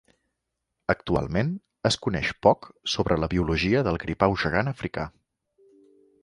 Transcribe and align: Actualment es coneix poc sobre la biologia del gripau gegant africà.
Actualment 0.93 1.51
es 1.89 1.97
coneix 2.05 2.31
poc 2.47 2.65
sobre 2.95 3.19
la 3.25 3.29
biologia 3.35 3.85
del 3.89 4.01
gripau 4.05 4.35
gegant 4.47 4.73
africà. 4.73 5.07